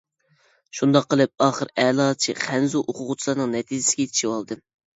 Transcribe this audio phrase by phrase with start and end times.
[0.79, 4.69] شۇنداق قىلىپ، ئاخىر، ئەلاچى خەنزۇ ئوقۇغۇچىلارنىڭ نەتىجىسىگە يېتىشىۋالدىم.